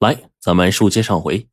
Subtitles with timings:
[0.00, 1.48] 来，咱们书接上回，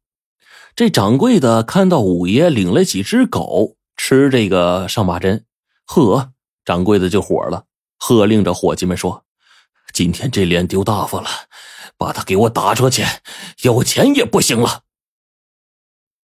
[0.76, 5.48] 这掌柜的看到五爷领了几只狗吃这个上马针，
[5.88, 6.32] 呵，
[6.64, 7.66] 掌柜的就火了，
[7.98, 9.26] 喝令着伙计们说
[9.94, 11.28] ：“今天这脸丢大发了，
[11.98, 13.04] 把他给我打出去，
[13.64, 14.84] 有钱也不行了。”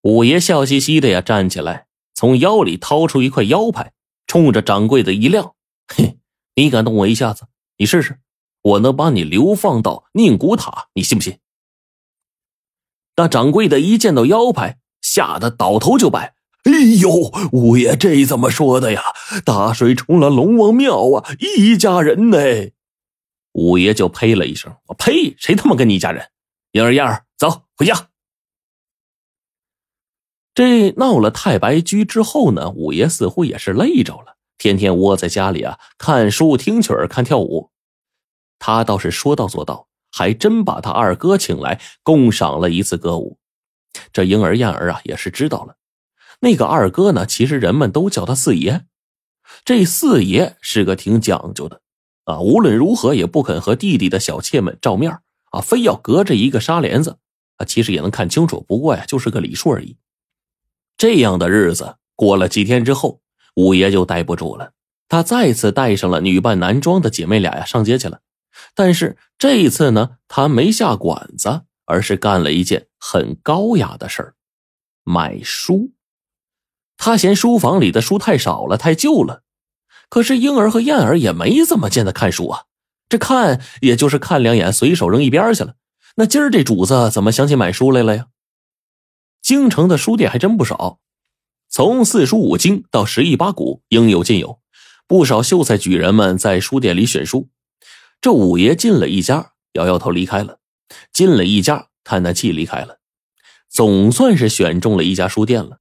[0.03, 3.93] 五爷笑嘻嘻的呀，站起来，从腰里掏出一块腰牌，
[4.27, 5.55] 冲着掌柜的一亮
[5.91, 6.19] ：“嘿，
[6.53, 7.47] 你敢动我一下子，
[7.77, 8.19] 你试试，
[8.61, 11.39] 我能把你流放到宁古塔，你信不信？”
[13.21, 16.33] 那掌柜的一见到腰牌，吓得倒头就拜
[16.65, 19.03] ：“哎呦，五爷这怎么说的呀？
[19.45, 22.39] 大水冲了龙王庙啊，一家人呢！”
[23.53, 25.35] 五爷就呸了一声：“我呸！
[25.37, 26.29] 谁他妈跟你一家人？
[26.71, 28.07] 燕儿燕儿，走回家。”
[30.55, 37.69] 这闹了太白居之后呢，五爷似乎也是累着了，天天窝在家里啊，看书、听曲儿、看跳舞。
[38.57, 39.89] 他倒是说到做到。
[40.11, 43.37] 还真把他二哥请来共赏了一次歌舞，
[44.11, 45.75] 这婴儿燕儿啊也是知道了。
[46.39, 48.85] 那个二哥呢，其实人们都叫他四爷。
[49.63, 51.81] 这四爷是个挺讲究的
[52.25, 55.19] 啊，无论如何也不肯和弟弟的小妾们照面
[55.51, 57.17] 啊，非要隔着一个纱帘子
[57.57, 57.65] 啊。
[57.65, 59.97] 其实也能看清楚，不过呀，就是个礼数而已。
[60.97, 63.21] 这样的日子过了几天之后，
[63.55, 64.71] 五爷就待不住了，
[65.09, 68.21] 他再次带上了女扮男装的姐妹俩呀上街去了。
[68.73, 74.35] 但是这一次呢，他没下馆子，而是干了一件很高雅的事儿——
[75.03, 75.91] 买书。
[76.97, 79.43] 他嫌书房里的书太少了，太旧了。
[80.09, 82.63] 可是婴儿和燕儿也没怎么见他看书啊，
[83.09, 85.75] 这看也就是看两眼，随手扔一边去了。
[86.15, 88.27] 那今儿这主子怎么想起买书来了呀？
[89.41, 90.99] 京城的书店还真不少，
[91.67, 94.59] 从四书五经到十亿八股，应有尽有。
[95.07, 97.49] 不少秀才举人们在书店里选书。
[98.21, 100.59] 这五爷进了一家，摇摇头离开了；
[101.11, 102.99] 进了一家，叹叹气离开了。
[103.67, 105.79] 总算是选中了一家书店了。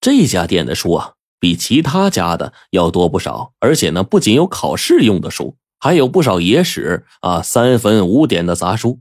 [0.00, 9.00] 这家店的书啊，比其他家的要多不少，而且呢，不仅有考试用的书，还有不少野史啊、三分五点的杂书。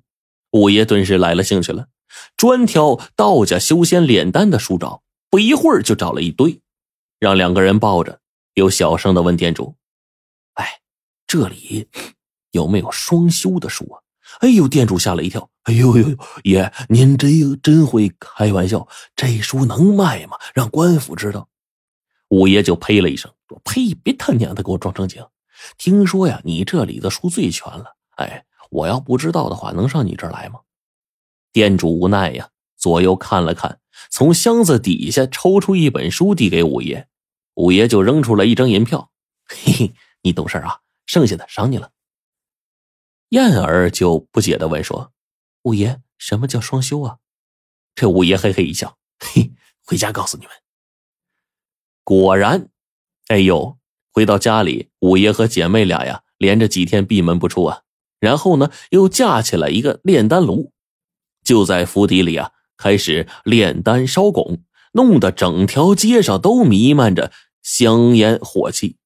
[0.51, 1.88] 五爷顿时来了兴趣了，
[2.35, 6.59] 专挑道家修仙炼丹的书找，不一会儿就找了一堆，
[7.18, 8.19] 让两个人抱着，
[8.56, 9.75] 又小声的问店主
[10.56, 10.81] ：“哎，
[11.25, 11.88] 这里？”
[12.51, 14.00] 有没有双修的书啊？
[14.39, 15.50] 哎呦，店主吓了一跳。
[15.63, 20.38] 哎呦呦呦，爷，您真真会开玩笑，这书能卖吗？
[20.53, 21.50] 让官府知道，
[22.29, 23.94] 五爷就呸了一声，说：“呸！
[23.94, 25.25] 别他娘的给我装正经。
[25.78, 27.95] 听说呀，你这里的书最全了。
[28.16, 30.62] 哎，我要不知道的话，能上你这儿来吗？”
[31.53, 33.79] 店主无奈呀，左右看了看，
[34.09, 37.07] 从箱子底下抽出一本书递给五爷，
[37.56, 39.12] 五爷就扔出了一张银票。
[39.45, 41.91] 嘿嘿，你懂事啊，剩下的赏你了。
[43.31, 45.14] 燕儿就不解的问说
[45.64, 47.19] ：“五爷，什么叫双休啊？”
[47.96, 49.53] 这五爷嘿嘿一笑：“嘿，
[49.86, 50.53] 回家告诉你们。”
[52.03, 52.68] 果然，
[53.28, 53.78] 哎呦，
[54.12, 57.84] 回到家里，五爷和姐妹俩呀，连着几天闭门不出啊。
[58.19, 60.74] 然后呢，又架起了一个炼丹炉，
[61.42, 64.59] 就在府邸里啊，开始炼丹烧汞，
[64.92, 67.31] 弄得整条街上都弥漫着
[67.63, 68.98] 香烟火气。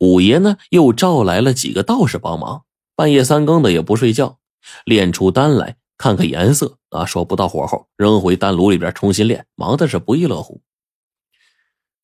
[0.00, 2.66] 五爷呢，又召来了几个道士帮忙。
[2.98, 4.38] 半夜三更的也不睡觉，
[4.84, 10.62] 炼出丹来看看颜色啊，说不到火候，扔回丹炉里边重新炼，忙的是不亦乐乎。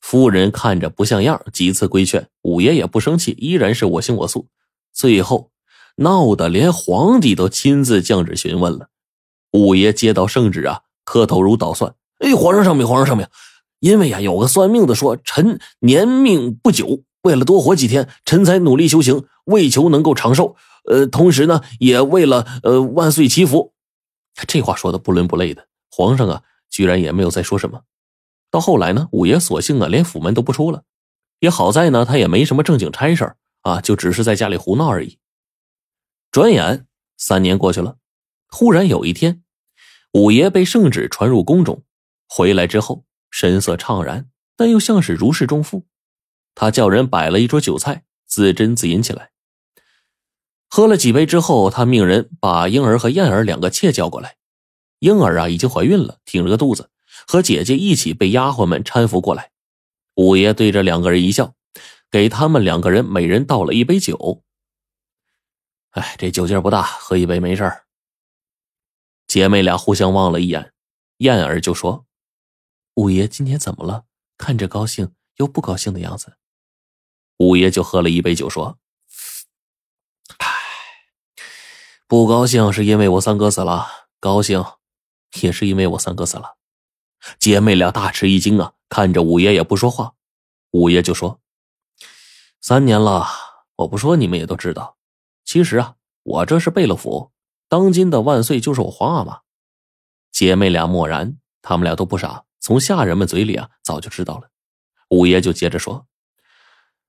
[0.00, 4.46] 夫人看着不像样，几次规劝，五爷也不生气，依然是我行我素。
[4.92, 5.50] 最后
[5.96, 8.90] 闹得连皇帝都亲自降旨询问了。
[9.50, 11.92] 五爷接到圣旨啊，磕头如捣蒜。
[12.20, 13.26] 哎，皇上圣明，皇上圣明。
[13.80, 20.54] 因为呀，有个算命的说臣年命不久，为了多活几天，臣才努力修行，为求能够长寿。
[20.84, 23.74] 呃，同时呢，也为了呃万岁祈福，
[24.46, 25.68] 这话说的不伦不类的。
[25.90, 27.82] 皇上啊，居然也没有再说什么。
[28.50, 30.84] 到后来呢，五爷索性啊，连府门都不出了。
[31.40, 35.18] 也好在呢，他也没什么正经差事啊，就只是在家里胡闹而已。
[36.30, 37.96] 转眼三年过去了，
[38.48, 39.42] 忽然有一天，
[40.12, 41.84] 五爷被圣旨传入宫中，
[42.28, 45.86] 回来之后神色怅然，但又像是如释重负。
[46.54, 49.30] 他叫人摆了一桌酒菜，自斟自饮起来。
[50.74, 54.34] 喝了几杯之后，他命人把婴儿和燕儿两个妾叫过来。
[54.98, 56.90] 婴儿啊，已经怀孕了，挺着个肚子，
[57.28, 59.52] 和姐姐一起被丫鬟们搀扶过来。
[60.16, 61.54] 五爷对着两个人一笑，
[62.10, 64.42] 给他们两个人每人倒了一杯酒。
[65.90, 67.72] 哎，这酒劲不大，喝一杯没事
[69.28, 70.72] 姐妹俩互相望了一眼，
[71.18, 72.04] 燕儿就说
[72.94, 74.06] ：“五爷今天怎么了？
[74.36, 76.36] 看着高兴又不高兴的样子。”
[77.38, 78.76] 五爷就喝了一杯酒，说。
[82.14, 83.88] 不高兴是因为我三哥死了，
[84.20, 84.64] 高兴，
[85.42, 86.54] 也是因为我三哥死了。
[87.40, 90.12] 姐妹俩大吃一惊啊，看着五爷也不说话。
[90.70, 91.40] 五爷就说
[92.62, 93.26] ：“三年了，
[93.78, 94.96] 我不说你们也都知道。
[95.44, 97.32] 其实啊，我这是贝勒府，
[97.68, 99.40] 当今的万岁就是我皇阿玛。”
[100.30, 104.50] 姐妹俩默然，他们俩都不傻，从下人们嘴里啊早就知道了。
[105.08, 106.06] 五爷就接着说：“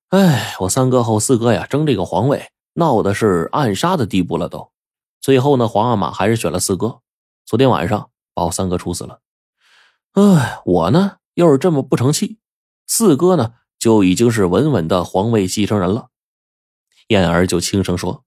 [0.09, 4.71] 哎，我三哥和四哥呀，争这个皇位，闹的是暗杀的地步了都。
[5.25, 7.01] 最后呢，皇阿玛还是选了四哥。
[7.47, 9.21] 昨天晚上把我三哥处死了。
[10.11, 12.37] 哎，我呢要是这么不成器，
[12.85, 16.09] 四哥呢就已经是稳稳的皇位继承人了。”
[17.09, 18.23] 燕儿就轻声说：“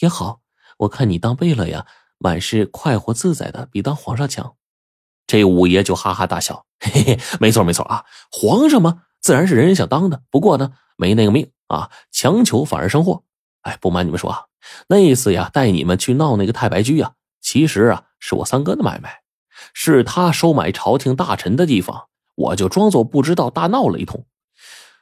[0.00, 0.42] 也好，
[0.80, 1.86] 我看你当贝勒呀，
[2.18, 4.54] 满是快活自在的，比当皇上强。”
[5.26, 13.24] 这五爷就哈哈大笑：“嘿嘿，没错没错啊，皇上嘛。”自然是人人想当的，不过呢，没那个命啊，强求反而生祸。
[13.62, 14.44] 哎，不瞒你们说啊，
[14.88, 19.22] 那一次呀，带你们去闹那个太白居呀，其实啊，是我三哥的买卖，
[19.74, 24.24] 是他收买朝廷大臣的地方，我就装作不知道，大闹了一通。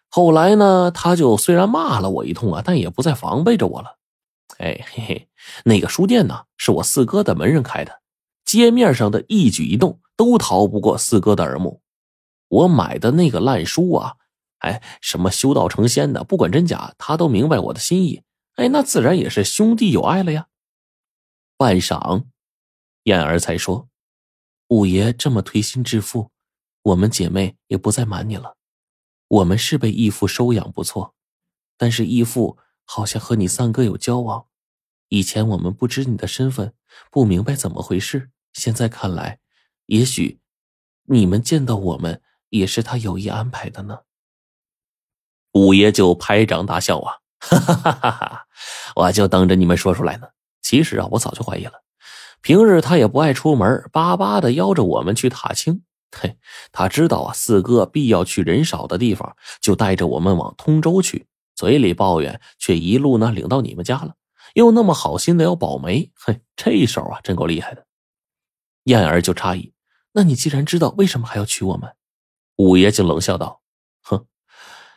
[0.08, 3.96] 后来呢，他就虽然骂了我一通啊，但也不再防备着我了。
[4.58, 5.28] 哎嘿嘿，
[5.64, 8.00] 那个书店呢，是我四哥的门人开的，
[8.44, 11.80] 街面上的一举一动都逃不过四哥的耳目。
[12.48, 14.14] 我买的那个烂书啊，
[14.58, 18.22] 哎，什么修道成仙的，不管真假，他都明白我的心意。
[18.56, 20.48] 哎，那自然也是兄弟有爱了呀。
[21.56, 22.26] 半晌，
[23.04, 23.88] 燕儿才说
[24.68, 26.30] ：“五爷这么推心置腹，
[26.82, 28.56] 我们姐妹也不再瞒你了。
[29.28, 31.14] 我们是被义父收养，不错，
[31.76, 34.46] 但是义父好像和你三哥有交往。
[35.08, 36.74] 以前我们不知你的身份，
[37.10, 38.30] 不明白怎么回事。
[38.52, 39.40] 现在看来，
[39.86, 40.40] 也许
[41.04, 44.00] 你们见到我们。”也是他有意安排的呢。
[45.52, 48.46] 五爷就拍掌大笑啊，哈哈哈哈哈！
[48.94, 50.28] 我就等着你们说出来呢。
[50.62, 51.72] 其实啊，我早就怀疑了。
[52.42, 55.82] 平日他也不爱出门，巴巴的邀着我们去踏青。
[56.12, 56.38] 嘿，
[56.70, 61.26] 他知道啊，四哥必要去人少的地方，就带着我们往通州去。
[61.54, 64.14] 嘴里抱怨，却一路呢领到你们家了，
[64.54, 66.10] 又那么好心的要保媒。
[66.14, 67.86] 嘿，这一手啊，真够厉害的。
[68.84, 69.72] 燕儿就诧异：
[70.12, 71.94] 那你既然知道，为什么还要娶我们？
[72.56, 73.62] 五爷就冷笑道
[74.02, 74.26] ：“哼，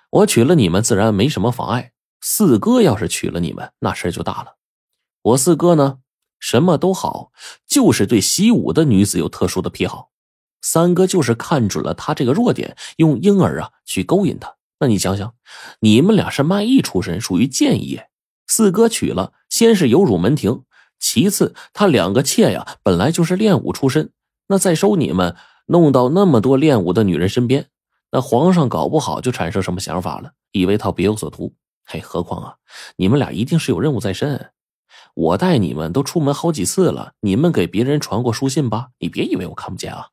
[0.10, 1.93] 我娶了你们，自然没什么妨碍。
[2.25, 4.55] 四哥要是娶了你们，那事就大了。
[5.21, 5.99] 我四哥呢，
[6.39, 7.33] 什么都好，
[7.67, 10.11] 就是对习武的女子有特殊的癖好。
[10.61, 14.55] 三哥就是看准了他这个弱点，用婴儿啊去勾引他。
[14.79, 15.35] 那你想想，
[15.81, 18.09] 你们俩是卖艺出身，属于贱业。
[18.47, 20.63] 四哥娶了，先是有辱门庭，
[21.01, 24.13] 其次他两个妾呀，本来就是练武出身，
[24.47, 25.35] 那再收你们。”
[25.67, 27.67] 弄到那么多练武的女人身边，
[28.11, 31.53] 那皇上搞不好就产生什么想法了，以为他别有所图。
[31.85, 32.56] 嘿，何况啊，
[32.95, 34.51] 你们俩一定是有任务在身。
[35.15, 38.89] 我带你们都出门好几次了，你们给别人传过书信吧？
[39.00, 40.09] 你别以为我看不见啊！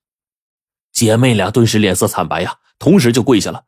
[0.93, 3.65] 姐妹俩顿时脸色惨白呀，同时就跪下了。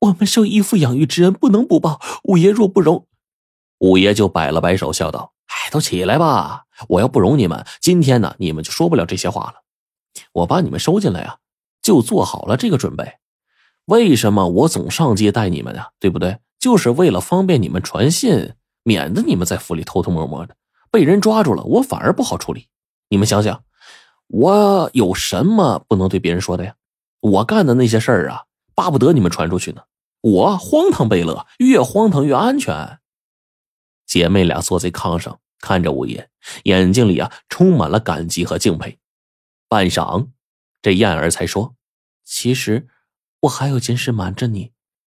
[0.00, 2.00] 我们受义父养育之恩，不能不报。
[2.24, 3.06] 五爷若不容，
[3.78, 6.66] 五爷就摆了摆手，笑道：“哎，都起来吧！
[6.88, 9.62] 我要不容你们，今天呢，你们就说不了这些话了。”
[10.32, 11.38] 我把你们收进来啊，
[11.82, 13.14] 就做好了这个准备。
[13.86, 15.90] 为什么我总上街带你们呀？
[15.98, 16.38] 对不对？
[16.64, 20.56] 就是为了方便你们传信，免得你们在府里偷偷摸摸的
[20.90, 22.70] 被人抓住了，我反而不好处理。
[23.10, 23.62] 你们想想，
[24.28, 26.74] 我有什么不能对别人说的呀？
[27.20, 28.44] 我干的那些事儿啊，
[28.74, 29.82] 巴不得你们传出去呢。
[30.22, 32.98] 我荒唐贝勒，越荒唐越安全。
[34.06, 36.30] 姐妹俩坐在炕上，看着五爷，
[36.62, 38.98] 眼睛里啊充满了感激和敬佩。
[39.68, 40.28] 半晌，
[40.80, 41.74] 这燕儿才说
[42.24, 42.88] ：“其实
[43.40, 44.72] 我还有件事瞒着你，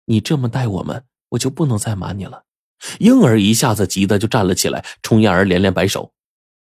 [0.07, 2.45] 你这么待我们，我就不能再瞒你了。”
[2.99, 6.13] 婴儿一下子急得就站了起来，冲燕儿连连摆手。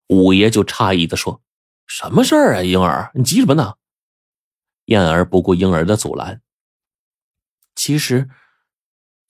[0.08, 1.40] 五爷就诧异的说
[1.86, 3.74] ：“什么事儿啊，婴儿，你急什么呢？”
[4.86, 6.42] 燕儿不顾婴儿的阻拦
[7.74, 8.28] ：“其实，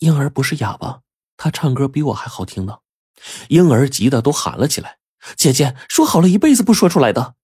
[0.00, 1.00] 婴儿不是哑巴，
[1.38, 2.78] 他唱歌比我还好听呢。”
[3.49, 4.99] 婴儿急得都喊了起来
[5.35, 7.37] ：“姐姐，说好了一辈子不说出来的。”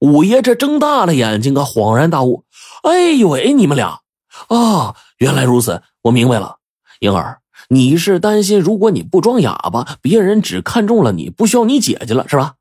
[0.00, 2.46] 五爷这睁大了眼睛啊，恍然大悟
[2.84, 4.00] ：“哎呦喂，你们俩
[4.48, 6.57] 啊，原来如此，我明白了。
[7.00, 12.56] 婴儿，你是担心如果你不装哑巴，别人只看中了你，不需要你姐姐了，是吧？”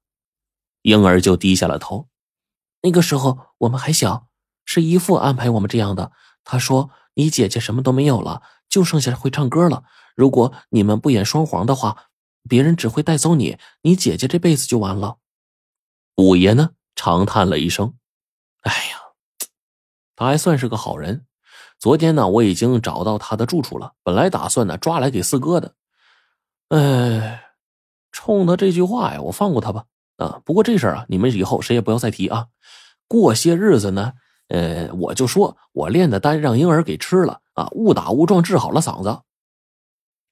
[0.83, 2.07] 婴儿就低下了头。
[2.81, 4.27] 那个时候我们还小，
[4.63, 6.11] 是姨父安排我们这样的。
[6.43, 9.83] 他说：“你姐姐什么都没有了，就剩下会唱歌了。
[10.15, 12.09] 如果你们不演双簧的话，
[12.47, 15.17] 别人只会带走你，你姐姐这辈子就完了。”
[16.15, 16.71] 五爷呢？
[16.95, 17.95] 长叹了一声
[18.63, 18.97] ：“哎呀，
[20.15, 21.27] 他还算是个好人。
[21.79, 25.75] 昨天呢，我已经找到他的住处了，本来打算呢抓来给四哥的。
[26.69, 27.43] 哎，
[28.11, 29.85] 冲他这句话呀，我放过他吧。
[30.17, 30.41] 啊。
[30.43, 32.47] 不过这事儿啊，你们以后谁也不要再提啊。
[33.07, 34.13] 过些日子呢，
[34.49, 39.21] 呃，我就说我炼的丹让婴儿给吃了啊，误打误撞治好了嗓子。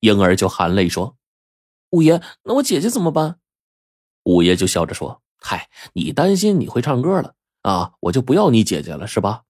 [0.02, 1.16] 婴儿就含泪说
[1.92, 3.40] ：“五爷，那我姐姐怎么办？”
[4.26, 9.44] 五爷就笑着说：“嗨，你担心你会唱歌了啊，我就不要你姐姐了，是吧？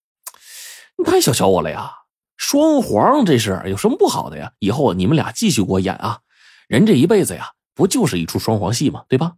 [0.97, 1.91] 你太小瞧我了呀！
[2.37, 4.53] 双簧这事有什么不好的呀？
[4.59, 6.21] 以后你们俩继续给我演啊！
[6.67, 9.05] 人这一辈子呀，不就是一出双簧戏吗？
[9.07, 9.35] 对吧？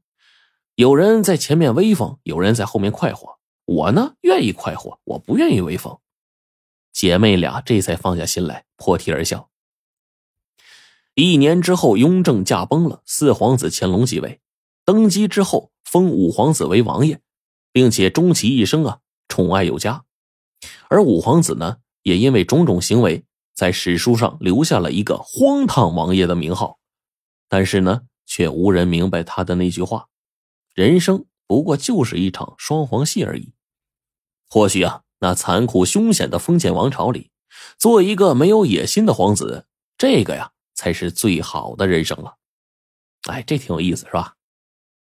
[0.76, 3.38] 有人在前面威风，有人在后面快活。
[3.66, 5.98] 我呢，愿意快活，我不愿意威风。”
[6.94, 9.50] 姐妹俩这才放下心来，破涕而笑。
[11.14, 14.40] 一年之后，雍正驾崩了，四皇子乾隆继位。
[14.86, 17.20] 登基之后，封五皇子为王爷，
[17.72, 20.06] 并且终其一生啊宠爱有加。
[20.90, 26.80] 而五皇子呢，也因为种种行为，在史书上留下了一个“荒唐王爷”的名号。
[27.50, 30.08] 但是呢，却无人明白他的那句话
[30.74, 33.54] ：“人生不过就是一场双簧戏而已。”
[34.50, 37.32] 或许啊，那残酷凶险的封建王朝里，
[37.78, 39.66] 做一个没有野心的皇子，
[39.98, 42.38] 这个呀，才是最好的人生了。
[43.30, 44.37] 哎，这挺有意思，是吧？